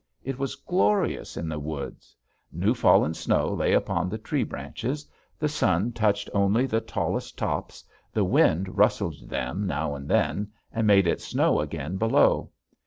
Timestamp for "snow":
3.13-3.53, 11.21-11.59